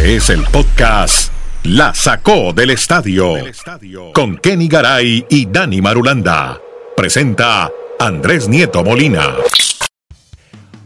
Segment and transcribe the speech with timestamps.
[0.00, 1.30] Este es el podcast
[1.62, 3.34] La Sacó del Estadio
[4.14, 6.58] con Kenny Garay y Dani Marulanda.
[6.96, 9.34] Presenta Andrés Nieto Molina.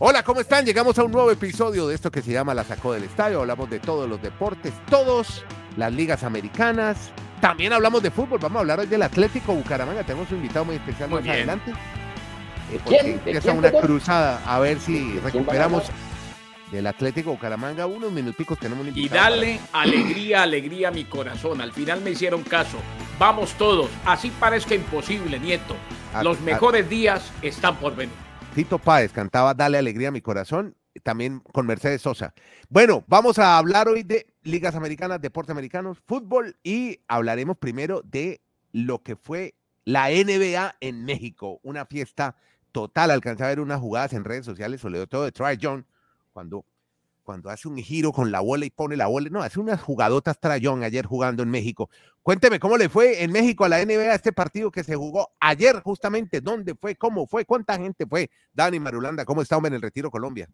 [0.00, 0.66] Hola, ¿cómo están?
[0.66, 3.38] Llegamos a un nuevo episodio de esto que se llama La Sacó del Estadio.
[3.40, 5.44] Hablamos de todos los deportes, todos,
[5.76, 6.96] las ligas americanas.
[7.40, 8.40] También hablamos de fútbol.
[8.40, 10.02] Vamos a hablar hoy del Atlético Bucaramanga.
[10.02, 11.36] Tenemos un invitado muy especial Muy más bien.
[11.36, 11.70] adelante.
[11.70, 13.04] ¿De Porque quién?
[13.06, 13.82] ¿De empieza quién, una perdón?
[13.82, 15.84] cruzada a ver si recuperamos?
[16.74, 17.86] Del Atlético Bucaramanga.
[17.86, 21.60] Unos minuticos tenemos un Y dale alegría, alegría a mi corazón.
[21.60, 22.78] Al final me hicieron caso.
[23.18, 23.88] Vamos todos.
[24.04, 25.76] Así parezca imposible, Nieto.
[26.12, 28.14] A- Los a- mejores días están por venir.
[28.54, 32.34] Tito Páez cantaba Dale Alegría a mi corazón, también con Mercedes Sosa.
[32.68, 38.40] Bueno, vamos a hablar hoy de ligas americanas, deportes americanos, fútbol y hablaremos primero de
[38.72, 42.36] lo que fue la NBA en México, una fiesta
[42.72, 43.10] total.
[43.12, 45.84] Alcancé a ver unas jugadas en redes sociales, sobre todo de Trae Young,
[46.32, 46.64] cuando,
[47.24, 49.28] cuando hace un giro con la bola y pone la bola.
[49.30, 51.90] No, hace unas jugadotas Trae Young ayer jugando en México.
[52.22, 55.80] Cuénteme cómo le fue en México a la NBA este partido que se jugó ayer
[55.82, 58.30] justamente, dónde fue, cómo fue, cuánta gente fue.
[58.52, 60.48] Dani Marulanda, ¿cómo está hombre en el Retiro Colombia?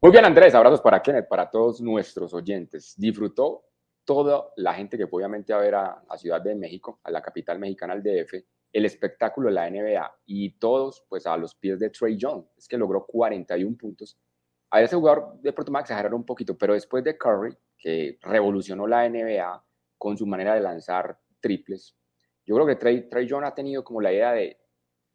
[0.00, 0.54] Muy bien, Andrés.
[0.54, 2.94] Abrazos para Kenneth, para todos nuestros oyentes.
[2.96, 3.66] Disfrutó
[4.04, 7.58] toda la gente que obviamente a ver a, a Ciudad de México, a la capital
[7.58, 8.34] mexicana, al DF,
[8.72, 12.44] el espectáculo de la NBA y todos pues a los pies de Trey Young.
[12.56, 14.18] Es que logró 41 puntos.
[14.72, 18.86] A ese jugador de pronto me exageraron un poquito, pero después de Curry, que revolucionó
[18.86, 19.64] la NBA
[19.96, 21.96] con su manera de lanzar triples,
[22.44, 24.58] yo creo que Trey, Trey Young ha tenido como la idea de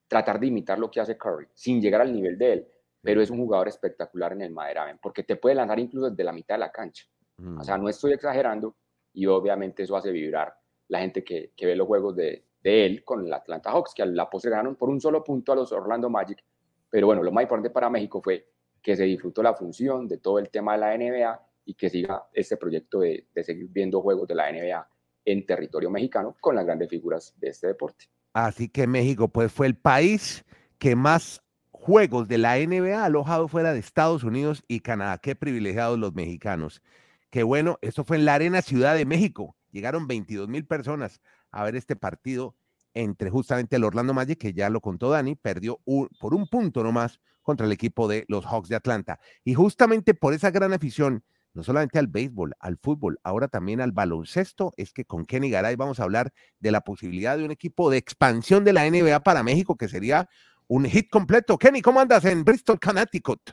[0.07, 2.67] tratar de imitar lo que hace Curry, sin llegar al nivel de él
[3.07, 6.33] pero es un jugador espectacular en el Maderamen, porque te puede lanzar incluso desde la
[6.33, 7.05] mitad de la cancha.
[7.37, 7.59] Mm.
[7.59, 8.75] O sea, no estoy exagerando
[9.13, 10.53] y obviamente eso hace vibrar
[10.89, 14.03] la gente que, que ve los juegos de, de él con el Atlanta Hawks, que
[14.03, 16.43] a la postre ganaron por un solo punto a los Orlando Magic.
[16.89, 18.45] Pero bueno, lo más importante para México fue
[18.81, 22.27] que se disfrutó la función de todo el tema de la NBA y que siga
[22.33, 24.87] este proyecto de, de seguir viendo juegos de la NBA
[25.25, 28.05] en territorio mexicano con las grandes figuras de este deporte.
[28.33, 30.45] Así que México pues fue el país
[30.77, 31.41] que más
[31.71, 35.17] juegos de la NBA alojado fuera de Estados Unidos y Canadá.
[35.17, 36.81] Qué privilegiados los mexicanos.
[37.29, 39.55] Qué bueno, eso fue en la Arena Ciudad de México.
[39.71, 41.21] Llegaron 22 mil personas
[41.51, 42.55] a ver este partido
[42.93, 45.79] entre justamente el Orlando Magic, que ya lo contó Dani, perdió
[46.19, 49.21] por un punto nomás contra el equipo de los Hawks de Atlanta.
[49.45, 53.93] Y justamente por esa gran afición, no solamente al béisbol, al fútbol, ahora también al
[53.93, 57.89] baloncesto, es que con Kenny Garay vamos a hablar de la posibilidad de un equipo
[57.89, 60.27] de expansión de la NBA para México, que sería
[60.67, 61.57] un hit completo.
[61.57, 63.51] Kenny, ¿cómo andas en Bristol, Connecticut?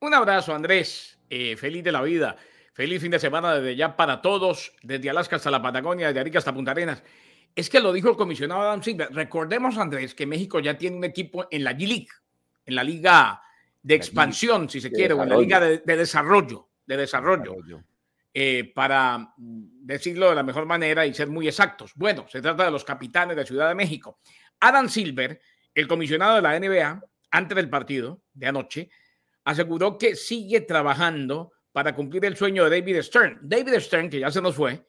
[0.00, 1.18] Un abrazo, Andrés.
[1.30, 2.36] Eh, feliz de la vida.
[2.74, 6.40] Feliz fin de semana desde ya para todos, desde Alaska hasta la Patagonia, desde Arica
[6.40, 7.02] hasta Punta Arenas.
[7.54, 9.08] Es que lo dijo el comisionado Adam Silver.
[9.12, 12.08] Recordemos, Andrés, que México ya tiene un equipo en la G-League,
[12.70, 13.42] en la liga
[13.82, 17.54] de expansión, si se quiere, o en la liga de, de desarrollo, de desarrollo.
[18.32, 21.92] eh, para mm, decirlo de la mejor manera y ser muy exactos.
[21.96, 24.20] Bueno, se trata de los capitanes de Ciudad de México.
[24.60, 25.40] Adam Silver,
[25.74, 28.90] el comisionado de la NBA, antes del partido de anoche,
[29.44, 33.38] aseguró que sigue trabajando para cumplir el sueño de David Stern.
[33.42, 34.86] David Stern, que ya se nos fue,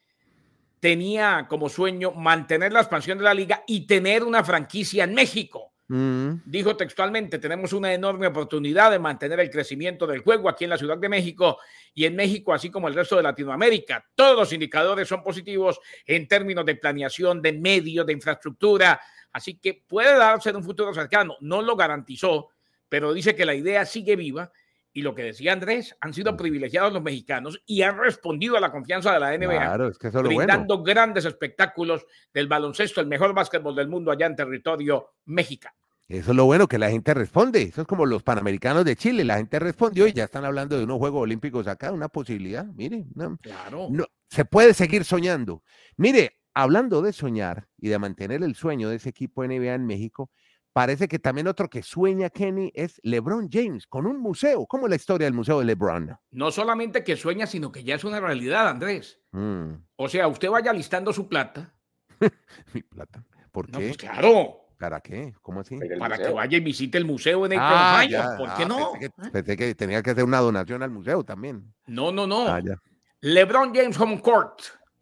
[0.79, 5.70] tenía como sueño mantener la expansión de la liga y tener una franquicia en México.
[5.93, 10.69] Mm, Dijo textualmente, tenemos una enorme oportunidad de mantener el crecimiento del juego aquí en
[10.69, 11.57] la Ciudad de México
[11.93, 14.05] y en México, así como el resto de Latinoamérica.
[14.15, 19.01] Todos los indicadores son positivos en términos de planeación, de medios, de infraestructura.
[19.33, 21.35] Así que puede darse en un futuro cercano.
[21.41, 22.51] No lo garantizó,
[22.87, 24.49] pero dice que la idea sigue viva.
[24.93, 28.71] Y lo que decía Andrés, han sido privilegiados los mexicanos y han respondido a la
[28.71, 30.37] confianza de la NBA claro, es que eso bueno.
[30.37, 35.80] brindando grandes espectáculos del baloncesto, el mejor básquetbol del mundo allá en territorio mexicano.
[36.11, 37.61] Eso es lo bueno, que la gente responde.
[37.61, 39.23] Eso es como los Panamericanos de Chile.
[39.23, 42.65] La gente respondió y ya están hablando de unos Juegos Olímpicos acá, una posibilidad.
[42.65, 43.87] Mire, no, Claro.
[43.89, 45.63] no, se puede seguir soñando.
[45.95, 50.29] Mire, hablando de soñar y de mantener el sueño de ese equipo NBA en México,
[50.73, 54.65] parece que también otro que sueña Kenny es LeBron James con un museo.
[54.67, 56.17] ¿Cómo es la historia del museo de LeBron?
[56.31, 59.17] No solamente que sueña, sino que ya es una realidad, Andrés.
[59.31, 61.73] Mm, O sea, usted vaya listando su plata.
[62.73, 63.23] mi plata.
[63.53, 63.85] ¿Por No, qué?
[63.87, 65.33] pues claro, ¿Para qué?
[65.43, 65.75] ¿Cómo así?
[65.79, 68.35] El para que vaya y visite el museo en Akron, Ah, ya.
[68.37, 68.91] ¿Por qué Ah, no?
[68.93, 71.71] Pensé que, pensé que tenía que hacer una donación al museo también.
[71.85, 72.47] No, no, no.
[72.47, 72.75] Ah, ya.
[73.21, 74.59] LeBron James Home Court.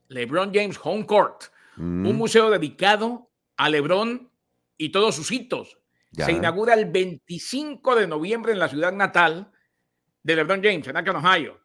[0.09, 1.43] LeBron James Home Court.
[1.77, 4.29] Mm, Un museo dedicado a LeBron
[4.77, 5.77] y todos sus hitos.
[6.11, 6.25] ya.
[6.25, 9.51] Se inaugura el 25 de noviembre en la ciudad natal
[10.23, 11.59] de LeBron James, en Akron, Ohio.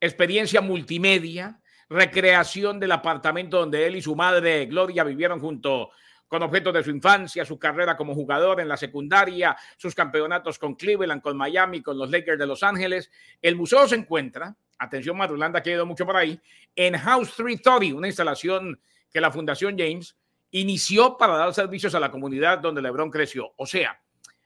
[0.00, 5.90] Experiencia multimedia, recreación del apartamento donde él y su madre Gloria vivieron junto
[6.30, 10.76] con objetos de su infancia, su carrera como jugador en la secundaria, sus campeonatos con
[10.76, 13.10] Cleveland, con Miami, con los Lakers de Los Ángeles.
[13.42, 16.40] El museo se encuentra atención Madulanda, que ha ido mucho por ahí,
[16.76, 18.80] en House 330, una instalación
[19.12, 20.16] que la Fundación James
[20.52, 23.52] inició para dar servicios a la comunidad donde LeBron creció.
[23.56, 24.00] O sea,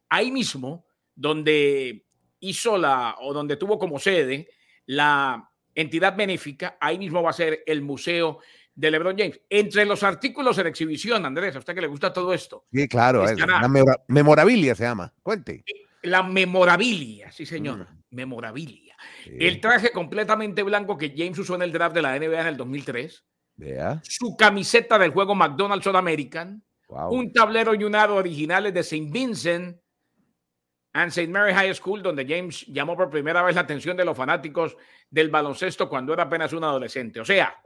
[0.08, 2.06] ahí mismo, donde
[2.40, 4.48] hizo la, o donde tuvo como sede
[4.86, 8.38] la entidad benéfica, ahí mismo va a ser el museo
[8.75, 9.41] de LeBron James.
[9.49, 12.67] Entre los artículos en exhibición, Andrés, a usted que le gusta todo esto.
[12.73, 15.12] Sí, claro, es la memorabilia se llama.
[15.23, 15.65] Cuente.
[16.03, 17.79] La memorabilia, sí, señor.
[17.79, 17.87] Mm.
[18.11, 18.97] Memorabilia.
[19.26, 22.56] El traje completamente blanco que James usó en el draft de la NBA en el
[22.56, 23.25] 2003.
[23.56, 24.00] Vea.
[24.05, 26.62] Su camiseta del juego McDonald's All American.
[26.88, 29.09] Un tablero y un aro originales de St.
[29.11, 29.79] Vincent
[30.93, 31.29] and St.
[31.29, 34.77] Mary High School, donde James llamó por primera vez la atención de los fanáticos
[35.11, 37.20] del baloncesto cuando era apenas un adolescente.
[37.20, 37.56] O sea,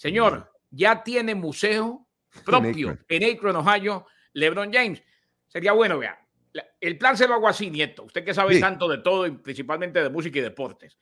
[0.00, 2.08] señor, ya tiene museo
[2.44, 5.02] propio en Akron, Ohio, LeBron James.
[5.46, 6.18] Sería bueno, vea.
[6.80, 8.04] El plan se lo hago así, Nieto.
[8.04, 10.96] Usted que sabe tanto de todo, y principalmente de música y deportes.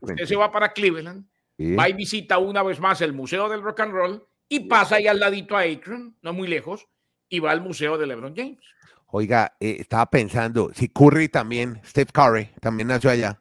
[0.00, 1.26] usted se va para Cleveland,
[1.60, 5.06] va y visita una vez más el Museo del Rock and Roll y pasa ahí
[5.06, 6.86] al ladito a Akron, no muy lejos,
[7.28, 8.60] y va al Museo de LeBron James.
[9.08, 13.40] Oiga, eh, estaba pensando, si Curry también, Steve Curry, también nació allá.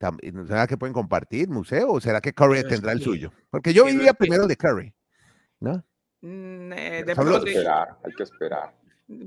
[0.00, 3.32] ¿Será que pueden compartir museo o será que Curry tendrá el suyo?
[3.50, 4.94] Porque yo vivía primero de Curry,
[5.60, 5.84] ¿no?
[6.22, 8.79] Mm, eh, hay que esperar, hay que esperar.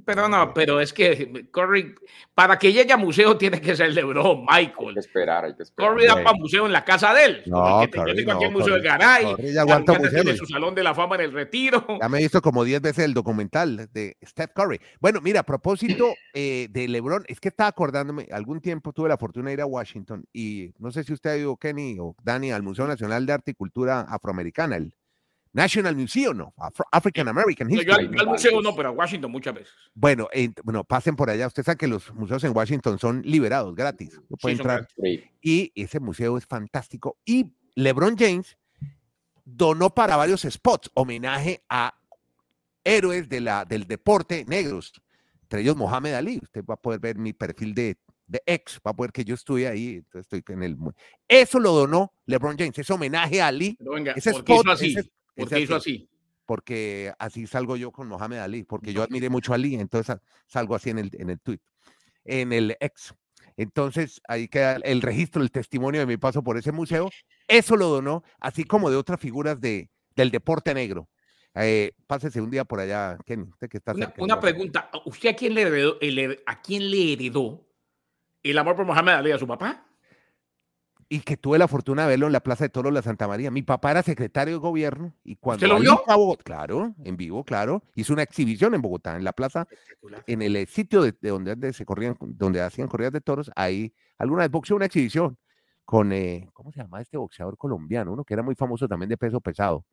[0.05, 1.93] Pero no, pero es que Curry,
[2.33, 4.89] para que llegue a museo tiene que ser LeBron, Michael.
[4.89, 5.91] Hay que esperar, hay que esperar.
[5.91, 7.43] Curry da para museo en la casa de él.
[7.47, 9.35] No, yo tengo aquí el museo del Garay.
[9.35, 11.85] Tiene su salón de la fama en el retiro.
[11.99, 14.79] Ya me he visto como 10 veces el documental de Steph Curry.
[15.01, 19.17] Bueno, mira, a propósito eh, de LeBron, es que estaba acordándome, algún tiempo tuve la
[19.17, 22.51] fortuna de ir a Washington y no sé si usted ha ido, Kenny o Dani,
[22.51, 24.93] al Museo Nacional de Arte y Cultura Afroamericana, el
[25.53, 26.53] National Museum, no,
[26.91, 28.09] African American History.
[28.17, 29.71] Al, museo no, pero a Washington muchas veces.
[29.93, 30.27] Bueno,
[30.63, 31.45] bueno, pasen por allá.
[31.45, 34.19] Usted sabe que los museos en Washington son liberados, gratis.
[34.29, 34.87] No puede entrar.
[35.41, 37.17] Y ese museo es fantástico.
[37.23, 38.57] Y LeBron James
[39.45, 41.93] donó para varios spots homenaje a
[42.83, 44.93] héroes de la, del deporte negros,
[45.43, 46.39] entre ellos Mohamed Ali.
[46.41, 49.35] Usted va a poder ver mi perfil de, de ex, va a poder que yo
[49.35, 50.03] estoy ahí.
[50.15, 50.77] Estoy en el.
[51.27, 53.77] Eso lo donó LeBron James, ese homenaje a Ali.
[54.15, 54.95] ese spot, así?
[55.35, 56.09] ¿Por qué hizo así?
[56.45, 60.75] Porque así salgo yo con Mohamed Ali, porque yo admiré mucho a Ali, entonces salgo
[60.75, 61.59] así en el, en el tweet,
[62.25, 63.13] en el ex.
[63.55, 67.09] Entonces ahí queda el registro, el testimonio de mi paso por ese museo.
[67.47, 71.09] Eso lo donó, así como de otras figuras de, del deporte negro.
[71.55, 75.35] Eh, pásese un día por allá, Kenny, usted que está Una, una pregunta, ¿usted a
[75.35, 75.97] quién, le heredó,
[76.47, 77.67] a quién le heredó
[78.41, 79.31] el amor por Mohamed Ali?
[79.31, 79.85] ¿A su papá?
[81.09, 83.27] Y que tuve la fortuna de verlo en la Plaza de Toros de la Santa
[83.27, 83.51] María.
[83.51, 85.61] Mi papá era secretario de gobierno y cuando...
[85.61, 86.03] ¿Se lo vio?
[86.43, 87.83] claro, en vivo, claro.
[87.95, 89.67] Hizo una exhibición en Bogotá, en la plaza,
[90.27, 93.51] en el sitio de, donde, se corrían, donde hacían corridas de toros.
[93.55, 95.37] Ahí alguna vez boxeó una exhibición
[95.85, 98.13] con, eh, ¿cómo se llama este boxeador colombiano?
[98.13, 99.85] Uno que era muy famoso también de peso pesado.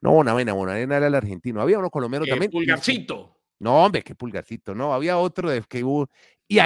[0.00, 1.60] No, Bonavena, Bonavena era el argentino.
[1.60, 2.50] Había uno colombiano también.
[2.50, 3.38] Pulgarcito.
[3.60, 4.74] No, hombre, qué pulgarcito.
[4.74, 6.10] No, había otro de que hubo.
[6.52, 6.58] Y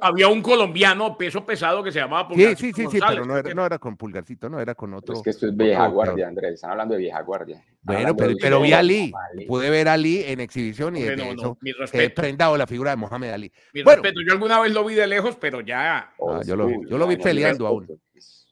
[0.00, 2.58] había, un colombiano peso pesado que se llamaba Pulgarcito.
[2.58, 5.14] Sí, sí, sí, sí pero no era, no era, con Pulgarcito, no, era con otro.
[5.14, 6.54] Es que esto es vieja guardia, Andrés.
[6.54, 7.62] Están hablando de vieja guardia.
[7.82, 9.12] bueno, pero, pero vi a Ali.
[9.46, 11.56] Pude ver a Ali en exhibición y eso
[11.92, 13.52] he prendado la figura de Mohamed Ali.
[13.72, 14.20] Mi bueno, respeto.
[14.26, 15.98] Yo alguna vez lo vi de lejos, pero ya.
[15.98, 17.86] Ah, oh, yo, lo vi, yo lo vi peleando aún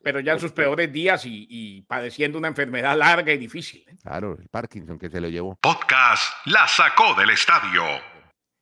[0.06, 3.84] pero ya en sus peores días y, padeciendo una enfermedad larga y difícil.
[3.88, 3.96] ¿eh?
[4.00, 5.56] Claro, el Parkinson que se lo llevó.
[5.56, 7.82] Podcast La Sacó del Estadio.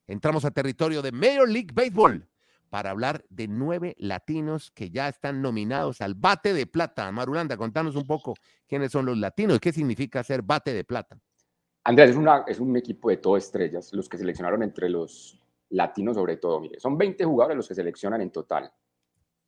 [0.07, 2.29] Entramos a territorio de Major League Baseball
[2.69, 7.11] para hablar de nueve latinos que ya están nominados al bate de plata.
[7.13, 8.35] Marulanda, contanos un poco
[8.67, 11.17] quiénes son los latinos, qué significa ser bate de plata.
[11.85, 16.61] Andrés, es, un equipo de todo estrellas, los que seleccionaron entre los latinos sobre todo.
[16.61, 18.73] Mire, son 20 jugadores los que seleccionan en total.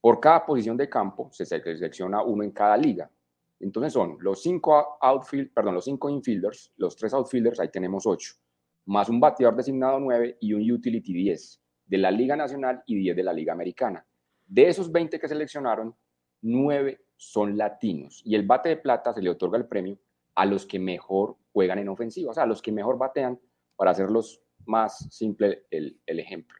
[0.00, 3.10] Por cada posición de campo se selecciona uno en cada liga.
[3.58, 8.34] Entonces son los cinco outfield, perdón, los cinco infielders, los tres outfielders, ahí tenemos ocho,
[8.86, 13.16] más un bateador designado nueve y un utility 10 de la Liga Nacional y 10
[13.16, 14.06] de la Liga Americana.
[14.46, 15.94] De esos 20 que seleccionaron,
[16.42, 19.98] nueve son latinos y el bate de plata se le otorga el premio
[20.34, 23.40] a los que mejor juegan en ofensiva, o sea, a los que mejor batean,
[23.74, 26.56] para hacerlos más simple el ejemplo.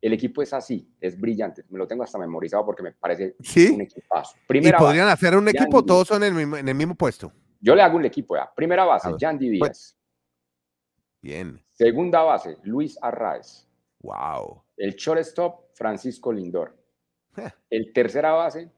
[0.00, 1.64] El equipo es así, es brillante.
[1.68, 3.36] Me lo tengo hasta memorizado porque me parece
[3.72, 4.36] un equipazo.
[4.46, 5.84] Primera ¿Y podrían hacer un equipo?
[5.84, 7.32] ¿Todos son en el, mismo, puesto?
[7.60, 8.50] Yo le hago un equipo ya.
[8.54, 9.96] Primera base, Yandy pues, Díaz.
[11.20, 11.62] Bien.
[11.72, 13.66] Segunda base, Luis Arraez.
[14.00, 14.62] Wow.
[14.76, 16.76] El shortstop, Francisco Lindor.
[17.70, 18.70] el tercera base,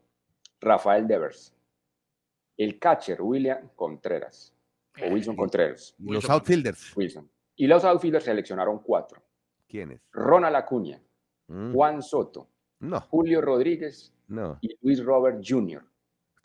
[0.60, 1.54] Rafael Devers.
[2.56, 4.52] El catcher, William Contreras.
[5.00, 5.94] O Wilson Contreras.
[5.98, 6.94] los outfielders.
[6.96, 7.30] Wilson.
[7.56, 9.22] Y los outfielders seleccionaron cuatro.
[9.66, 10.00] ¿Quiénes?
[10.12, 11.00] Ronald Acuña.
[11.48, 11.72] Mm.
[11.72, 12.48] Juan Soto,
[12.80, 13.00] no.
[13.00, 14.58] Julio Rodríguez no.
[14.60, 15.82] y Luis Robert Jr.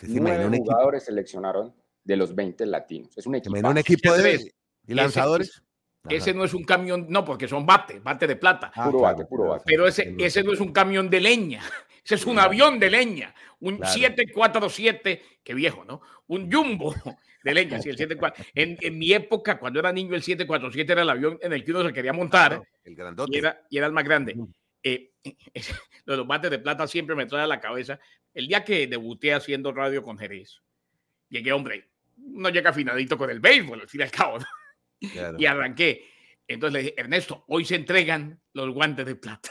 [0.04, 1.74] Nueve jugadores seleccionaron
[2.04, 3.18] de los 20 latinos.
[3.18, 3.58] Es un equipo.
[3.58, 4.54] un equipo de
[4.86, 5.62] y lanzadores.
[6.10, 8.72] Ese, no es un camión, no, porque son bate, bate de plata.
[8.76, 9.64] Ah, puro bate, puro bate.
[9.66, 11.62] Pero ese, ese no es un camión de leña.
[12.08, 13.36] Ese es un avión de leña.
[13.60, 16.02] Un 747, qué viejo, ¿no?
[16.28, 16.96] Un jumbo
[17.44, 18.46] de leña, sí, el 74.
[18.56, 21.72] En, en, mi época, cuando era niño, el 747 era el avión en el que
[21.72, 22.62] uno se quería montar.
[22.86, 23.36] el grandote.
[23.36, 24.38] Y era, y era el más grande.
[24.84, 25.12] Eh,
[26.06, 28.00] los bates de plata siempre me trae a la cabeza.
[28.34, 30.62] El día que debuté haciendo radio con Jerez,
[31.28, 34.38] llegué, hombre, no llega afinadito con el béisbol, al fin y al cabo.
[35.00, 36.06] Y arranqué.
[36.48, 39.50] Entonces le dije, Ernesto, hoy se entregan los guantes de plata.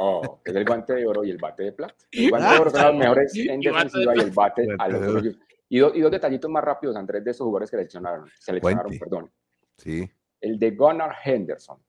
[0.00, 1.96] Oh, es el guante de oro y el bate de plata.
[2.12, 5.36] El guante de oro son los mejores en defensiva y el bate a los y,
[5.76, 8.30] y, dos detallitos más rápidos, Andrés, de esos jugadores que seleccionaron.
[8.38, 9.32] Seleccionaron, perdón.
[9.76, 10.08] Sí.
[10.40, 11.82] El de Gunnar Henderson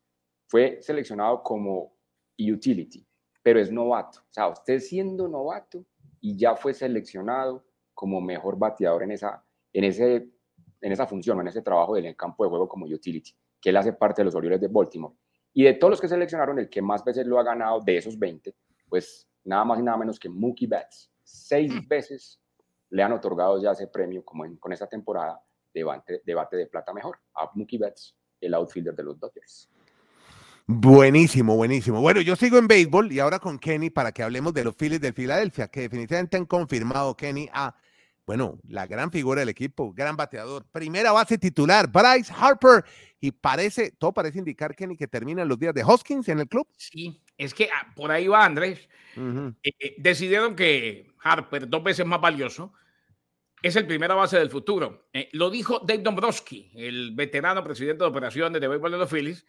[0.47, 1.95] fue seleccionado como
[2.37, 3.05] utility,
[3.43, 4.19] pero es novato.
[4.19, 5.85] O sea, usted siendo novato
[6.19, 9.43] y ya fue seleccionado como mejor bateador en esa,
[9.73, 10.29] en ese,
[10.81, 13.93] en esa función, en ese trabajo del campo de juego como utility, que él hace
[13.93, 15.15] parte de los Orioles de Baltimore.
[15.53, 18.17] Y de todos los que seleccionaron, el que más veces lo ha ganado de esos
[18.17, 18.55] 20,
[18.87, 21.11] pues nada más y nada menos que Mookie Betts.
[21.23, 21.87] Seis mm.
[21.87, 22.39] veces
[22.89, 25.41] le han otorgado ya ese premio, como con esta temporada,
[25.73, 29.69] de bate, de bate de plata mejor, a Mookie Betts, el outfielder de los Dodgers.
[30.65, 31.99] Buenísimo, buenísimo.
[31.99, 35.01] Bueno, yo sigo en béisbol y ahora con Kenny para que hablemos de los Phillies
[35.01, 37.75] de Filadelfia, que definitivamente han confirmado, Kenny, a,
[38.29, 42.85] bueno, la gran figura del equipo, gran bateador, primera base titular, Bryce Harper,
[43.19, 46.67] y parece, todo parece indicar, Kenny, que terminan los días de Hoskins en el club.
[46.77, 48.87] Sí, es que ah, por ahí va Andrés.
[49.17, 52.71] Eh, eh, decidieron que Harper, dos veces más valioso,
[53.63, 55.09] es el primera base del futuro.
[55.11, 59.43] Eh, lo dijo Dave Dombrowski, el veterano presidente de operaciones de béisbol de los Phillies,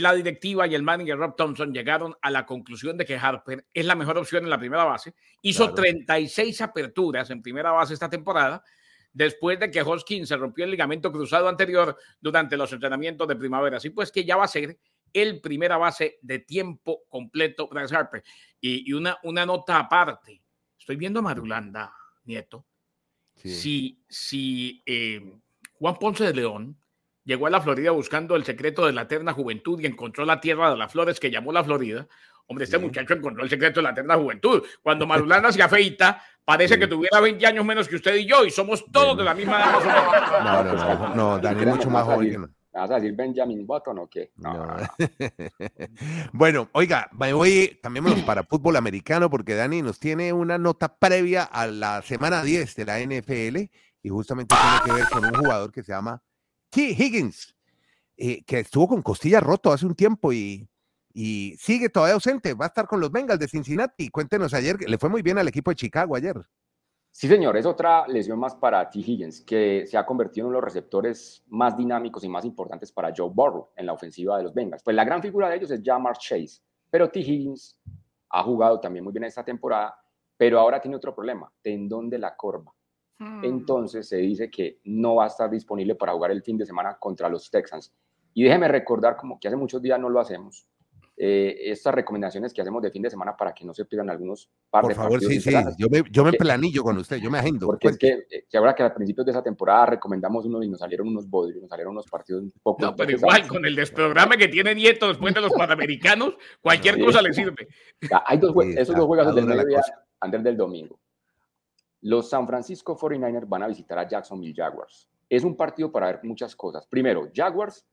[0.00, 3.84] la directiva y el manager Rob Thompson llegaron a la conclusión de que Harper es
[3.84, 5.14] la mejor opción en la primera base.
[5.42, 8.64] Hizo 36 aperturas en primera base esta temporada,
[9.12, 13.76] después de que Hoskins se rompió el ligamento cruzado anterior durante los entrenamientos de primavera.
[13.76, 14.78] Así pues que ya va a ser
[15.12, 18.24] el primera base de tiempo completo Bryce Harper.
[18.60, 20.42] Y, una, una nota aparte,
[20.78, 21.94] estoy viendo a Marulanda,
[22.24, 22.64] nieto.
[23.34, 25.20] Si, si eh,
[25.74, 26.78] Juan Ponce de León
[27.24, 30.70] llegó a la Florida buscando el secreto de la eterna juventud y encontró la tierra
[30.70, 32.06] de las flores que llamó la Florida.
[32.46, 34.62] Hombre, este muchacho encontró el secreto de la eterna juventud.
[34.82, 38.50] Cuando Marulanda se afeita, parece que tuviera 20 años menos que usted y yo, y
[38.50, 40.44] somos todos de la misma edad.
[40.44, 42.52] No, no, no, no, Dani mucho más joven.
[42.72, 44.32] vas a decir Benjamin Button o qué?
[46.32, 51.44] bueno, oiga, me voy, cambiémonos para fútbol americano porque Dani nos tiene una nota previa
[51.44, 53.70] a la semana 10 de la NFL
[54.02, 56.20] y justamente tiene que ver con un jugador que se llama.
[56.80, 57.54] Higgins,
[58.16, 60.68] eh, que estuvo con costilla roto hace un tiempo y,
[61.58, 62.54] sigue todavía ausente.
[62.54, 64.08] Va a estar con los Bengals de Cincinnati.
[64.08, 66.36] Cuéntenos ayer, le fue muy bien al equipo de Chicago ayer.
[67.10, 69.00] Sí, señor, es otra lesión más para T.
[69.00, 72.90] Higgins, que se ha convertido en uno de los receptores más dinámicos y más importantes
[72.90, 74.82] para Joe Burrow en la ofensiva de los Bengals.
[74.82, 77.20] Pues la gran figura de ellos es Jamar Chase, pero T.
[77.20, 77.78] Higgins
[78.30, 79.94] ha jugado también muy bien esta temporada,
[80.38, 82.72] pero ahora tiene otro problema, tendón de la corva.
[83.18, 83.44] Mm.
[83.44, 86.96] Entonces se dice que no va a estar disponible para jugar el fin de semana
[86.98, 87.92] contra los Texans.
[88.34, 90.66] Y déjeme recordar, como que hace muchos días no lo hacemos,
[91.14, 94.48] eh, estas recomendaciones que hacemos de fin de semana para que no se pierdan algunos
[94.70, 97.66] par Por favor, sí, sí, yo me, yo me planillo con usted, yo me agendo.
[97.66, 100.68] Porque es que, eh, que, ahora que a principios de esa temporada recomendamos unos y
[100.68, 102.82] nos salieron unos bodrios, nos salieron unos partidos un poco...
[102.82, 107.20] No, pero igual, con el desprograma que tiene Nieto después de los panamericanos, cualquier cosa
[107.20, 107.68] le sirve.
[108.26, 109.82] hay dos, esos dos juegos del mediodía,
[110.18, 110.98] antes del domingo.
[112.02, 115.08] Los San Francisco 49ers van a visitar a Jacksonville Jaguars.
[115.28, 116.86] Es un partido para ver muchas cosas.
[116.86, 117.86] Primero, Jaguars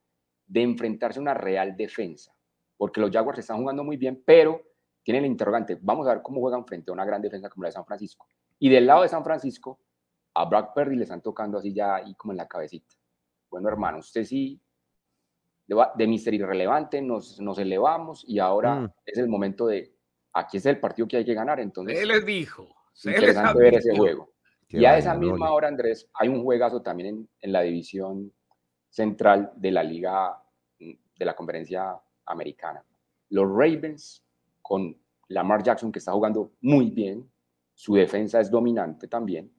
[0.48, 2.36] de enfrentarse a una real defensa,
[2.76, 4.62] porque los Jaguars están jugando muy bien, pero
[5.04, 5.78] tienen el interrogante.
[5.80, 8.28] Vamos a ver cómo juegan frente a una gran defensa como la de San Francisco.
[8.58, 9.80] Y del lado de San Francisco,
[10.34, 12.96] a Brock Purdy le están tocando así ya ahí como en la cabecita.
[13.50, 14.60] Bueno, hermano, usted sí,
[15.68, 18.94] de, de Mister Irrelevante nos, nos elevamos y ahora mm.
[19.06, 19.96] es el momento de,
[20.34, 21.60] aquí es el partido que hay que ganar.
[21.60, 22.68] Entonces, él les dijo
[23.04, 24.34] interesante ver ese juego.
[24.70, 28.32] y a esa misma hora, Andrés, hay un juegazo también en, la división
[28.90, 30.42] central de la liga
[30.80, 32.84] de la conferencia americana.
[33.30, 34.24] Los Ravens
[34.62, 34.96] con
[35.28, 37.30] Lamar Jackson, que está jugando muy bien,
[37.74, 39.52] su defensa es dominante también,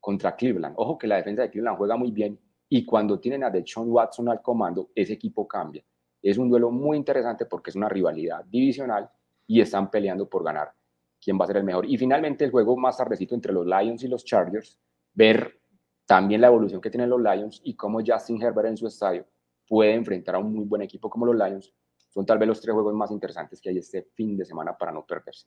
[0.00, 0.74] contra Cleveland.
[0.78, 4.28] Ojo que la defensa de Cleveland juega muy bien y cuando tienen a Deshaun Watson
[4.28, 5.84] al comando, ese equipo cambia.
[6.22, 9.10] Es un duelo muy interesante porque es una rivalidad divisional
[9.46, 10.72] y están peleando por ganar
[11.20, 11.86] quién va a ser el mejor.
[11.86, 14.78] Y finalmente el juego más tardecito entre los Lions y los Chargers,
[15.14, 15.60] ver
[16.06, 19.26] también la evolución que tienen los Lions y cómo Justin Herbert en su estadio
[19.66, 21.72] puede enfrentar a un muy buen equipo como los Lions.
[22.08, 24.90] Son tal vez los tres juegos más interesantes que hay este fin de semana para
[24.92, 25.46] no perderse.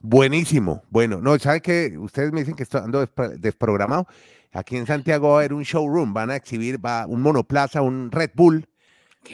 [0.00, 0.82] Buenísimo.
[0.90, 3.06] Bueno, no, ¿sabe que Ustedes me dicen que estoy ando
[3.38, 4.06] desprogramado.
[4.52, 8.10] Aquí en Santiago va a haber un showroom, van a exhibir va, un monoplaza, un
[8.10, 8.66] Red Bull,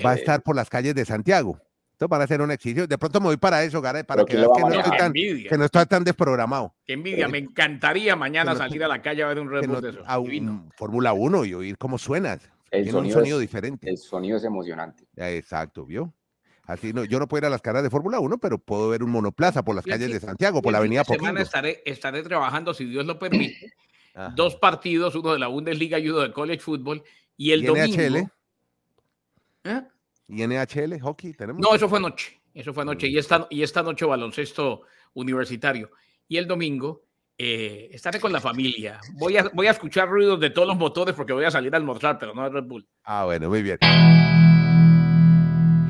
[0.04, 1.60] va a estar por las calles de Santiago.
[2.04, 2.86] Esto para hacer un exhibición.
[2.86, 6.04] De pronto me voy para eso, Garay, para que, que, no que no estoy tan
[6.04, 6.74] desprogramado.
[6.84, 9.88] Qué envidia, me encantaría mañana salir a la calle a ver un Red Bull de
[9.88, 10.02] eso.
[10.04, 12.38] A un Fórmula 1 y oír cómo suena.
[12.70, 13.88] El Tiene un sonido diferente.
[13.88, 15.06] El sonido es emocionante.
[15.16, 16.12] Exacto, ¿vio?
[16.64, 19.02] Así no, yo no puedo ir a las caras de Fórmula 1, pero puedo ver
[19.02, 22.84] un monoplaza por las calles de Santiago, por la avenida semana estaré, estaré trabajando, si
[22.84, 23.72] Dios lo permite,
[24.36, 27.02] dos partidos, uno de la Bundesliga y uno de College Football,
[27.38, 27.96] y el domingo...
[27.96, 28.30] NHL?
[29.64, 29.82] ¿Eh?
[30.28, 31.34] ¿Y NHL, hockey?
[31.34, 31.60] ¿tenemos?
[31.60, 34.82] No, eso fue anoche, eso fue anoche, y esta, y esta noche baloncesto
[35.14, 35.90] universitario.
[36.26, 37.04] Y el domingo
[37.36, 39.00] eh, estaré con la familia.
[39.14, 41.76] Voy a, voy a escuchar ruidos de todos los motores porque voy a salir a
[41.76, 42.88] almorzar, pero no de Red Bull.
[43.04, 43.78] Ah, bueno, muy bien.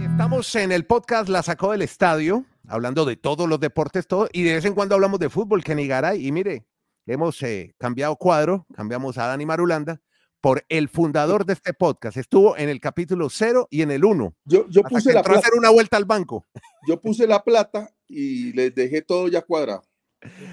[0.02, 4.42] Estamos en el podcast La Sacó del Estadio, hablando de todos los deportes, todo, y
[4.42, 6.66] de vez en cuando hablamos de fútbol, Kenny Garay, y mire,
[7.06, 10.00] hemos eh, cambiado cuadro, cambiamos a Dani Marulanda
[10.44, 12.18] por el fundador de este podcast.
[12.18, 14.34] Estuvo en el capítulo 0 y en el 1.
[14.44, 15.38] Yo, yo puse la plata.
[15.38, 16.44] a hacer una vuelta al banco.
[16.86, 19.84] Yo puse la plata y les dejé todo ya cuadrado.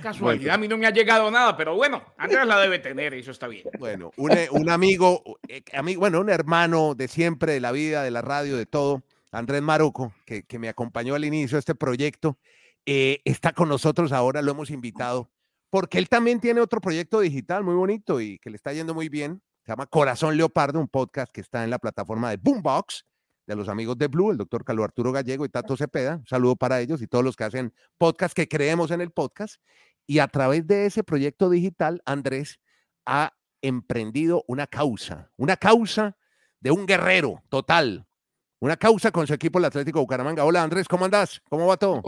[0.02, 3.32] casualidad, a mí no me ha llegado nada, pero bueno, Andrés la debe tener, eso
[3.32, 3.66] está bien.
[3.80, 8.02] Bueno, un, eh, un amigo, eh, amigo, bueno, un hermano de siempre, de la vida,
[8.02, 12.38] de la radio, de todo, Andrés Maroco, que, me acompañó al inicio de este proyecto,
[12.86, 15.30] eh, está con nosotros ahora, lo hemos invitado,
[15.70, 19.10] porque él también tiene otro proyecto digital muy bonito y que le está yendo muy
[19.10, 19.42] bien.
[19.72, 23.06] Se llama Corazón Leopardo, un podcast que está en la plataforma de Boombox
[23.48, 26.18] de los amigos de Blue, el doctor Carlos Arturo Gallego y Tato Cepeda.
[26.18, 29.62] Un saludo para ellos y todos los que hacen podcast, que creemos en el podcast.
[30.06, 32.60] Y a través de ese proyecto digital, Andrés
[33.06, 36.18] ha emprendido una causa, una causa
[36.60, 38.06] de un guerrero total,
[38.60, 40.44] una causa con su equipo el Atlético Bucaramanga.
[40.44, 41.42] Hola Andrés, ¿cómo andás?
[41.48, 42.02] ¿Cómo va todo?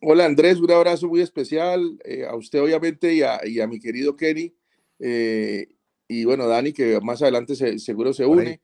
[0.00, 3.20] Hola Andrés, un abrazo muy especial eh, a usted obviamente y
[3.60, 4.56] a, mi querido Kenny.
[4.98, 5.68] Eh,
[6.08, 8.60] y bueno, Dani, que más adelante seguro se une.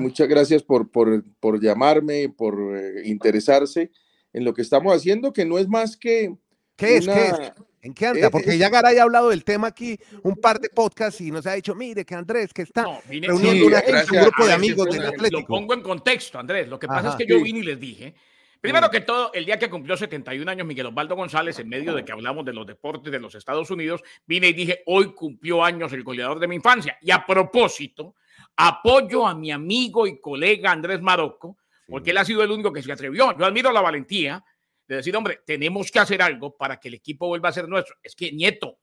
[0.00, 3.90] muchas gracias por, por, por llamarme, por eh, interesarse
[4.32, 6.34] en lo que estamos haciendo, que no es más que...
[6.76, 7.06] ¿Qué es?
[7.06, 7.52] ¿Qué es?
[7.84, 8.30] ¿En qué anda?
[8.30, 11.52] Porque ya Garay ha hablado del tema aquí un par de podcasts y nos ha
[11.52, 15.40] dicho, mire que Andrés, que está reuniendo un grupo de amigos del Atlético.
[15.40, 16.66] Lo pongo en contexto, Andrés.
[16.66, 18.14] Lo que pasa es que yo vine y les dije,
[18.64, 22.02] primero que todo, el día que cumplió 71 años Miguel Osvaldo González, en medio de
[22.02, 25.92] que hablamos de los deportes de los Estados Unidos, vine y dije, hoy cumplió años
[25.92, 26.96] el goleador de mi infancia.
[27.02, 28.14] Y a propósito,
[28.56, 32.82] apoyo a mi amigo y colega Andrés Marocco, porque él ha sido el único que
[32.82, 33.36] se atrevió.
[33.36, 34.42] Yo admiro la valentía
[34.88, 37.96] de decir, hombre, tenemos que hacer algo para que el equipo vuelva a ser nuestro.
[38.02, 38.78] Es que Nieto,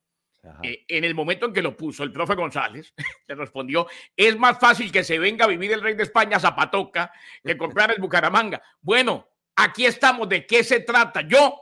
[0.61, 2.93] eh, en el momento en que lo puso el profe González,
[3.27, 7.11] le respondió, es más fácil que se venga a vivir el rey de España Zapatoca
[7.43, 8.61] que comprar el Bucaramanga.
[8.79, 11.21] Bueno, aquí estamos, ¿de qué se trata?
[11.27, 11.55] Yo,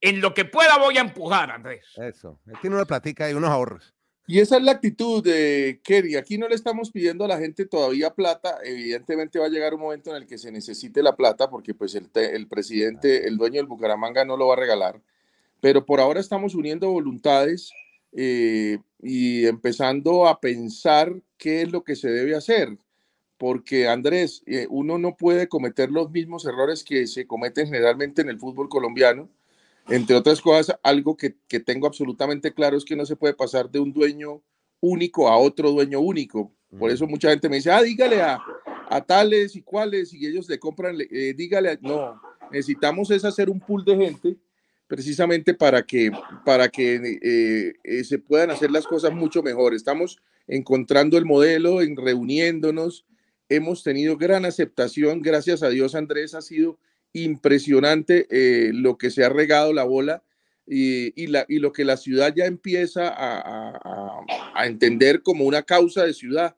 [0.00, 1.86] en lo que pueda, voy a empujar, Andrés.
[1.96, 3.94] Eso, tiene una platica y unos ahorros.
[4.26, 6.16] Y esa es la actitud de Kerry.
[6.16, 8.58] Aquí no le estamos pidiendo a la gente todavía plata.
[8.64, 11.94] Evidentemente va a llegar un momento en el que se necesite la plata porque pues
[11.96, 15.00] el, el presidente, el dueño del Bucaramanga no lo va a regalar.
[15.60, 17.72] Pero por ahora estamos uniendo voluntades
[18.12, 22.76] eh, y empezando a pensar qué es lo que se debe hacer.
[23.42, 28.28] Porque Andrés, eh, uno no puede cometer los mismos errores que se cometen generalmente en
[28.28, 29.28] el fútbol colombiano
[29.88, 33.80] entre otras cosas, algo que, tengo absolutamente claro es que no se puede pasar de
[33.80, 34.42] un dueño
[34.80, 36.52] único a otro dueño único.
[36.78, 38.40] Por eso mucha gente me dice, ah, dígale a,
[39.06, 43.84] tales y cuales, y ellos le compran, eh, dígale, no, necesitamos es hacer un pool
[43.84, 44.36] de gente
[44.86, 46.10] precisamente para que,
[46.44, 49.72] para que eh, eh, se puedan hacer las cosas mucho mejor.
[49.72, 53.06] Estamos encontrando el modelo, en reuniéndonos,
[53.56, 56.78] hemos tenido gran aceptación, gracias a Dios Andrés ha sido
[57.12, 60.22] impresionante eh, lo que se ha regado la bola
[60.66, 66.14] y, la, y, lo que la ciudad ya empieza a, entender como una causa de
[66.14, 66.56] ciudad.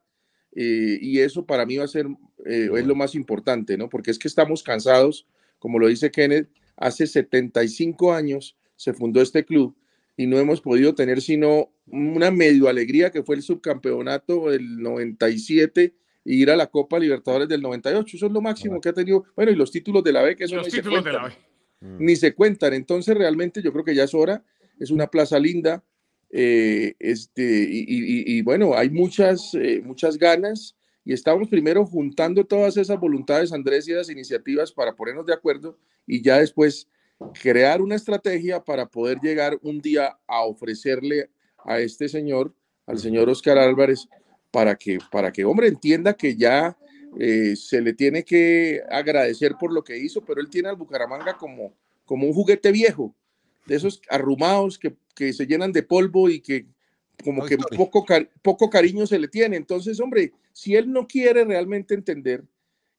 [0.55, 2.07] Eh, y eso para mí va a ser,
[2.47, 3.89] eh, es lo más importante, ¿no?
[3.89, 5.27] Porque es que estamos cansados,
[5.59, 9.75] como lo dice Kenneth, hace 75 años se fundó este club
[10.17, 15.95] y no hemos podido tener sino una medio alegría que fue el subcampeonato del 97
[16.25, 18.17] ir a la Copa Libertadores del 98.
[18.17, 19.25] Eso es lo máximo que ha tenido.
[19.37, 21.33] Bueno, y los títulos de la B, que eso los títulos de la B.
[21.81, 22.73] Ni se cuentan.
[22.73, 24.43] Entonces, realmente yo creo que ya es hora.
[24.79, 25.85] Es una plaza linda.
[26.31, 32.99] Eh, este, y, bueno, hay muchas, eh, muchas ganas y estamos primero juntando todas esas
[32.99, 36.89] voluntades, Andrés, y esas iniciativas para ponernos de acuerdo y ya después
[37.41, 41.31] crear una estrategia para poder llegar un día a ofrecerle
[41.65, 42.55] a este señor,
[42.87, 44.09] al señor Oscar Álvarez,
[44.55, 46.79] para que, para que hombre, entienda que ya
[47.19, 51.37] eh, se le tiene que agradecer por lo que hizo, pero él tiene al Bucaramanga
[51.37, 53.13] como, como un juguete viejo.
[53.67, 56.67] de esos arrumados que, que se llenan de polvo y que
[57.25, 58.07] como que poco,
[58.43, 59.57] poco cariño se le tiene.
[59.57, 62.45] Entonces, hombre, si él no quiere realmente entender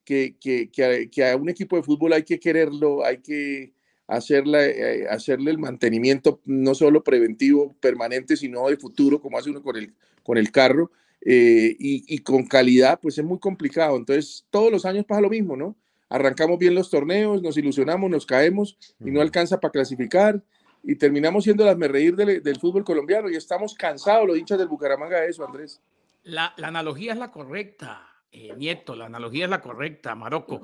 [0.04, 3.72] que, que, que, a, un equipo de fútbol hay que quererlo, hay que
[4.08, 9.64] hacerle, eh, hacerle el mantenimiento no solo preventivo, permanente, sino de futuro, como hace uno
[9.64, 10.92] con el, con el carro,
[11.26, 13.98] eh, y, y, con calidad, pues es muy complicado.
[13.98, 15.76] Entonces, todos los años pasa lo mismo, ¿no?
[16.08, 20.42] Arrancamos bien los torneos, nos ilusionamos, nos caemos y no alcanza para clasificar
[20.84, 24.60] y terminamos siendo las me reír del, del, fútbol colombiano y estamos cansados los hinchas
[24.60, 25.82] del Bucaramanga de eso, Andrés.
[26.24, 28.08] La, la analogía es la correcta.
[28.32, 30.62] Eh, Nieto, la analogía es la correcta, Marocco.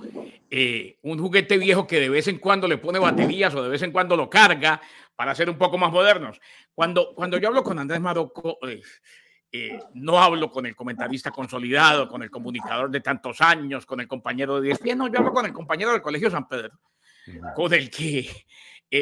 [0.49, 3.81] Eh, un juguete viejo que de vez en cuando le pone baterías o de vez
[3.81, 4.81] en cuando lo carga
[5.15, 6.39] para ser un poco más modernos.
[6.75, 8.81] Cuando, cuando yo hablo con Andrés Marocco, eh,
[9.93, 14.61] no hablo con el comentarista consolidado, con el comunicador de tantos años, con el compañero
[14.61, 16.79] de 10 no, yo hablo con el compañero del Colegio San Pedro,
[17.55, 18.45] con el que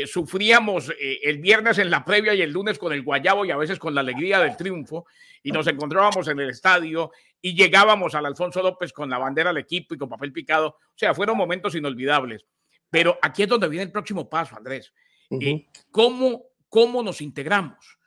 [0.05, 3.77] sufríamos el viernes en la previa y el lunes con el guayabo y a veces
[3.77, 5.05] con la alegría del triunfo
[5.43, 9.63] y nos encontrábamos en el estadio y llegábamos al Alfonso López con la bandera del
[9.63, 10.69] equipo y con papel picado.
[10.69, 12.45] O sea, fueron momentos inolvidables.
[12.89, 14.93] Pero aquí es donde viene el próximo paso, Andrés.
[15.29, 17.98] Eh, ¿cómo, ¿Cómo nos integramos?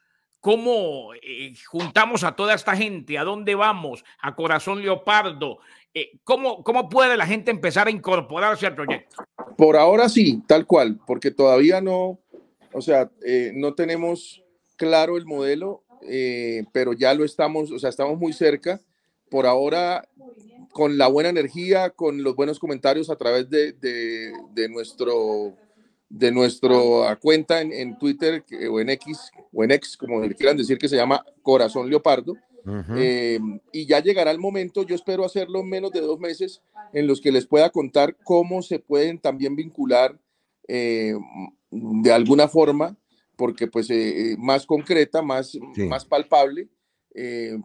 [0.42, 3.16] ¿Cómo eh, juntamos a toda esta gente?
[3.16, 4.04] ¿A dónde vamos?
[4.20, 5.60] ¿A Corazón Leopardo?
[5.94, 9.24] Eh, ¿cómo, ¿Cómo puede la gente empezar a incorporarse al proyecto?
[9.56, 12.18] Por ahora sí, tal cual, porque todavía no,
[12.72, 13.08] o sea,
[13.54, 14.42] no tenemos
[14.76, 15.84] claro el modelo,
[16.72, 18.80] pero ya lo estamos, o sea, estamos muy cerca
[19.30, 20.08] por ahora
[20.72, 25.54] con la buena energía, con los buenos comentarios a través de, de, nuestro
[26.12, 30.76] de nuestra cuenta en, Twitter o en X o en X, como le quieran decir,
[30.76, 32.36] que se llama Corazón Leopardo.
[32.96, 33.40] Eh,
[33.72, 37.20] y ya llegará el momento, yo espero hacerlo en menos de dos meses, en los
[37.20, 40.16] que les pueda contar cómo se pueden también vincular
[40.68, 41.14] eh,
[41.70, 42.94] de alguna forma,
[43.34, 46.68] porque pues eh, más concreta, más, más palpable,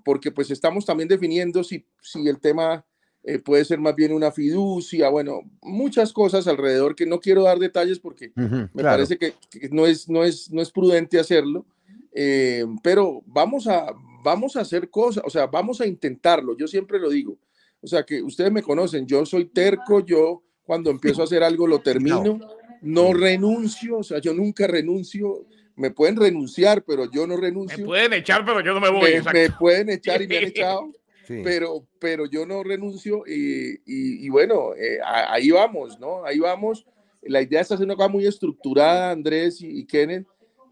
[0.05, 2.85] porque pues estamos también definiendo si, si el tema
[3.23, 7.59] eh, puede ser más bien una fiducia, bueno, muchas cosas alrededor que no quiero dar
[7.59, 9.33] detalles porque me parece que,
[9.71, 11.65] no, es, no, es, no es prudente hacerlo,
[12.13, 16.99] eh, pero vamos a, vamos a hacer cosas, o sea, vamos a intentarlo, yo siempre
[16.99, 17.37] lo digo,
[17.81, 21.67] o sea, que ustedes me conocen, yo soy terco, yo cuando empiezo a hacer algo
[21.67, 22.39] lo termino,
[22.81, 27.77] no renuncio, o sea, yo nunca renuncio, me pueden renunciar, pero yo no renuncio.
[27.77, 29.21] Me pueden echar, pero yo no me voy.
[29.33, 30.91] Me, pueden echar y me han echado,
[31.27, 36.23] pero, pero yo no renuncio y, y, bueno, eh, ahí vamos, ¿no?
[36.25, 36.85] Ahí vamos.
[37.21, 40.25] La idea es hacer una cosa muy estructurada, Andrés y, Kenneth,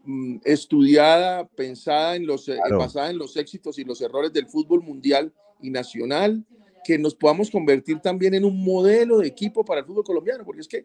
[0.04, 4.82] mm, estudiada, pensada en los, eh, basada en los éxitos y los errores del fútbol
[4.82, 6.44] mundial y nacional,
[6.84, 10.60] que nos podamos convertir también en un modelo de equipo para el fútbol colombiano, porque
[10.60, 10.84] es que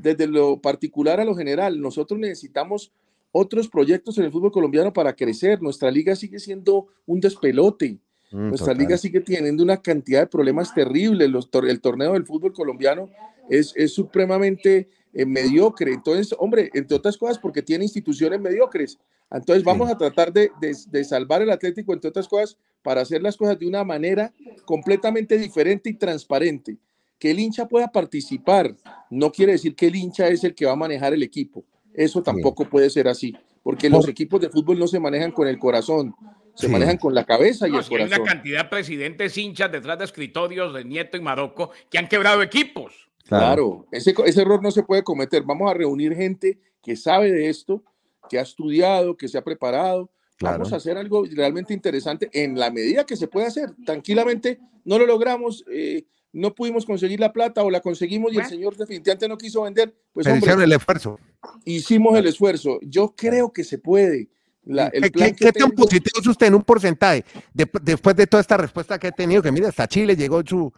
[0.00, 2.92] desde lo particular a lo general, nosotros necesitamos
[3.32, 5.62] otros proyectos en el fútbol colombiano para crecer.
[5.62, 7.98] Nuestra liga sigue siendo un despelote.
[8.30, 11.30] Mm, Nuestra liga sigue teniendo una cantidad de problemas terribles.
[11.66, 13.08] el torneo del fútbol colombiano
[13.48, 15.92] es, es supremamente eh, mediocre.
[15.92, 18.98] Entonces, hombre, entre otras cosas, porque tiene instituciones mediocres.
[19.30, 23.36] Entonces, vamos a tratar de, de, salvar el Atlético, entre otras cosas, para hacer las
[23.36, 24.32] cosas de una manera
[24.64, 26.76] completamente diferente y transparente.
[27.18, 28.74] Que el hincha pueda participar
[29.10, 31.64] no quiere decir que el hincha es el que va a manejar el equipo.
[31.92, 35.58] Eso tampoco puede ser así, porque los equipos de fútbol no se manejan con el
[35.58, 36.14] corazón,
[36.58, 38.12] se manejan con la cabeza y el corazón.
[38.12, 42.08] Hay una cantidad de presidentes hinchas detrás de escritorios de Nieto y Marocco que han
[42.08, 43.08] quebrado equipos.
[43.26, 45.42] Claro, ese, ese error no se puede cometer.
[45.42, 47.84] Vamos a reunir gente que sabe de esto,
[48.28, 50.10] que ha estudiado, que se ha preparado.
[50.40, 53.70] Vamos a hacer algo realmente interesante en la medida que se puede hacer.
[53.84, 55.64] Tranquilamente, no lo logramos.
[55.70, 59.62] Eh, no pudimos conseguir la plata o la conseguimos y el señor definitivamente no quiso
[59.62, 61.18] vender, pues hombre, el esfuerzo.
[61.64, 62.78] Hicimos el esfuerzo.
[62.82, 64.28] Yo creo que se puede.
[64.68, 69.12] ¿Qué, tan positivo es usted en un porcentaje después de toda esta respuesta que he
[69.12, 69.42] tenido?
[69.42, 70.72] Que mira, hasta Chile llegó su,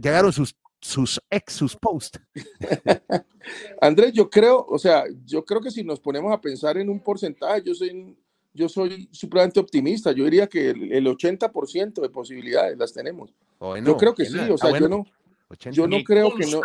[0.00, 2.20] llegaron sus sus ex, sus posts.
[3.80, 7.00] Andrés, yo creo, o sea, yo creo que si nos ponemos a pensar en un
[7.00, 8.14] porcentaje, yo soy,
[8.52, 10.12] yo soy supremamente optimista.
[10.12, 13.32] Yo diría que el 80% de posibilidades las tenemos
[13.84, 15.06] yo creo que sí, o sea, yo no,
[15.70, 16.60] yo no creo que no.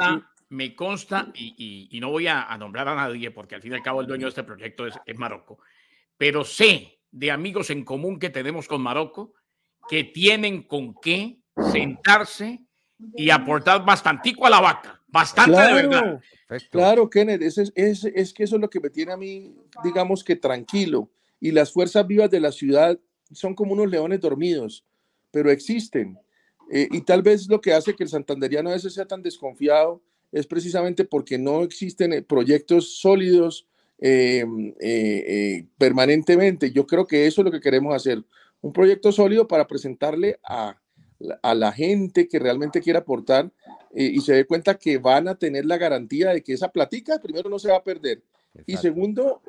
[0.51, 3.83] Me consta, y, y, no voy a, nombrar a nadie, porque al fin y al
[3.83, 5.59] cabo el dueño de este proyecto es, es Marocco,
[6.19, 9.33] pero sé de amigos en común que tenemos con Marocco
[9.89, 11.39] que tienen con qué
[11.71, 12.61] sentarse
[13.15, 16.21] y aportar bastantico a la vaca, bastante de verdad.
[16.69, 20.23] Claro, Kenneth, es, es, es, que eso es lo que me tiene a mí, digamos
[20.23, 21.09] que tranquilo.
[21.39, 22.99] Y las fuerzas vivas de la ciudad
[23.31, 24.83] son como unos leones dormidos,
[25.31, 26.19] pero existen.
[26.69, 30.03] Eh, y tal vez lo que hace que el santanderiano a veces sea tan desconfiado
[30.33, 33.68] es precisamente porque no existen eh, proyectos sólidos
[34.01, 36.71] eh, permanentemente.
[36.71, 38.23] Yo creo que eso es lo que queremos hacer.
[38.61, 40.77] Un proyecto sólido para presentarle a,
[41.41, 43.51] a la gente que realmente quiere aportar
[43.95, 47.49] y se dé cuenta que van a tener la garantía de que esa platica primero
[47.49, 48.21] no se va a perder.
[48.67, 49.41] Y segundo,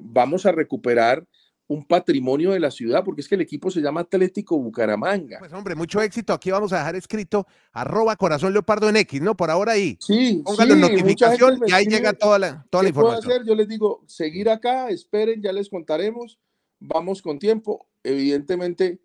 [0.00, 1.24] vamos a recuperar
[1.66, 5.38] un patrimonio de la ciudad, porque es que el equipo se llama Atlético Bucaramanga.
[5.38, 6.32] Pues hombre, mucho éxito.
[6.32, 9.34] Aquí vamos a dejar escrito arroba corazón leopardo en X, ¿no?
[9.34, 9.96] Por ahora ahí.
[10.00, 13.22] Sí, Póngalo en notificación y ahí llega toda la, toda la información.
[13.24, 13.46] Puedo hacer?
[13.46, 16.38] Yo les digo, seguir acá, esperen, ya les contaremos.
[16.80, 17.86] Vamos con tiempo.
[18.02, 19.00] Evidentemente,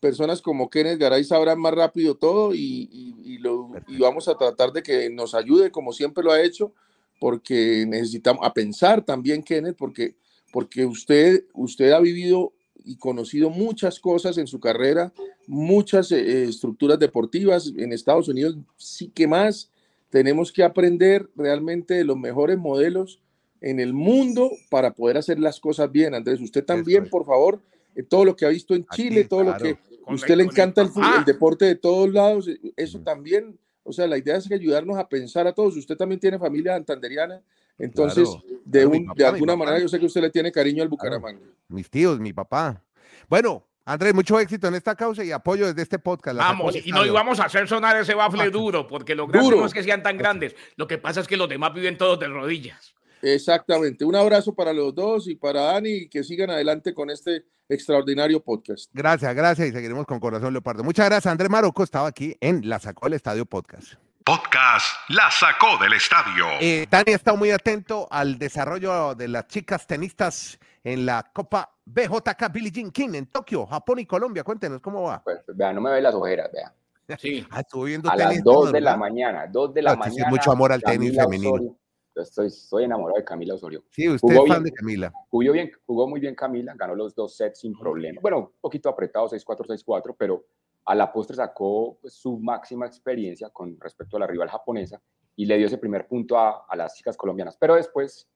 [0.00, 2.88] personas como Kenneth Garay sabrán más rápido todo y,
[3.22, 6.72] y, lo, y vamos a tratar de que nos ayude, como siempre lo ha hecho,
[7.20, 10.16] porque necesitamos a pensar también, Kenneth, porque
[10.52, 12.52] porque usted, usted ha vivido
[12.84, 15.12] y conocido muchas cosas en su carrera,
[15.46, 19.70] muchas eh, estructuras deportivas en Estados Unidos, sí que más.
[20.10, 23.20] Tenemos que aprender realmente de los mejores modelos
[23.60, 26.14] en el mundo para poder hacer las cosas bien.
[26.14, 27.60] Andrés, usted también, por favor,
[27.94, 30.88] eh, todo lo que ha visto en Chile, todo lo que usted le encanta el,
[31.18, 34.96] el, deporte de todos lados, eh, eso también, o sea, la idea es que ayudarnos
[34.96, 35.76] a pensar a todos.
[35.76, 37.42] Usted también tiene familia santanderiana
[37.78, 38.28] entonces,
[38.64, 41.46] de, un, de alguna manera, yo sé que usted le tiene cariño al Bucaramanga.
[41.68, 42.82] Mis tíos, mi papá.
[43.28, 46.36] Bueno, Andrés, mucho éxito en esta causa y apoyo desde este podcast.
[46.36, 49.72] Vamos, y no íbamos a hacer sonar ese bafle duro, porque lo grande no es
[49.72, 50.54] que sean tan grandes.
[50.76, 52.94] Lo que pasa es que los demás viven todos de rodillas.
[53.22, 54.04] Exactamente.
[54.04, 58.42] Un abrazo para los dos y para Dani y que sigan adelante con este extraordinario
[58.42, 58.90] podcast.
[58.92, 60.84] Gracias, gracias y seguiremos con Corazón Leopardo.
[60.84, 61.30] Muchas gracias.
[61.30, 63.94] Andrés Maroco estaba aquí en La Sacó del Estadio Podcast
[64.28, 66.44] podcast La Sacó del Estadio.
[66.60, 71.74] Eh, Dani ha estado muy atento al desarrollo de las chicas tenistas en la Copa
[71.86, 74.44] BJK Billie Jean King en Tokio, Japón y Colombia.
[74.44, 75.24] Cuéntenos cómo va.
[75.24, 76.74] Pues, vea, no me ve las ojeras, vea.
[77.18, 77.42] Sí.
[77.50, 80.28] Ah, viendo a las 2 de la mañana, 2 de la mañana.
[80.28, 81.78] mucho amor al tenis femenino.
[82.14, 83.82] Yo estoy, estoy enamorado de Camila Osorio.
[83.88, 85.10] Sí, usted es fan de Camila.
[85.30, 88.20] Jugó, bien, jugó muy bien Camila, ganó los dos sets sin problema.
[88.20, 90.44] Bueno, un poquito apretado, 6-4, 6-4, pero
[90.88, 94.98] a la postre sacó pues, su máxima experiencia con respecto a la rival japonesa
[95.36, 97.58] y le dio ese primer punto a, las chicas colombianas.
[97.58, 98.26] Pero después,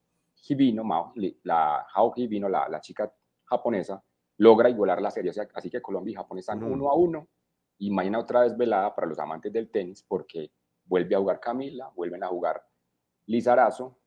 [0.46, 3.10] Hibino, Mao, la Hao Hibino, la, la chica
[3.46, 4.04] japonesa,
[4.36, 5.32] logra igualar la serie.
[5.54, 7.26] así que Colombia y Japón están uno a uno.
[7.78, 10.52] Y mañana otra vez velada para los amantes del tenis porque
[10.84, 12.62] vuelve a jugar Camila, vuelven a jugar
[13.26, 13.98] Lizarazo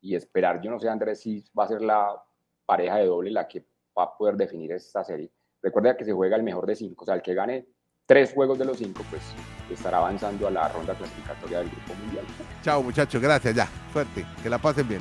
[0.00, 2.24] y esperar, yo no sé, Andrés, si va a ser la
[2.64, 5.30] pareja de doble la que va a poder definir esta serie.
[5.60, 7.68] Recuerda que se juega el mejor de cinco, o sea, el que gane
[8.10, 9.22] tres juegos de los cinco, pues
[9.70, 12.24] estará avanzando a la ronda clasificatoria del Grupo Mundial.
[12.60, 15.00] Chao muchachos, gracias ya, suerte, que la pasen bien.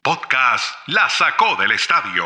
[0.00, 2.24] Podcast La Sacó del Estadio